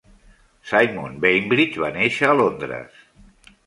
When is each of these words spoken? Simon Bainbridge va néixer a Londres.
Simon 0.69 1.19
Bainbridge 1.27 1.85
va 1.87 1.93
néixer 2.01 2.33
a 2.33 2.37
Londres. 2.43 3.03